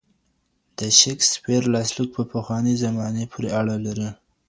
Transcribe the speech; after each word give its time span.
د 0.77 0.79
شیکسپیر 0.99 1.61
لاسلیک 1.73 2.09
په 2.17 2.23
پخواني 2.33 2.73
زمانه 2.83 3.23
پورې 3.31 3.49
اړه 3.59 3.75
لري. 3.85 4.09